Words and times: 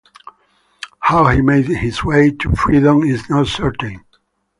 How 0.99 1.27
he 1.27 1.43
made 1.43 1.67
his 1.67 2.03
way 2.03 2.31
to 2.31 2.51
freedom 2.55 3.03
is 3.03 3.29
not 3.29 3.45
certain. 3.45 4.03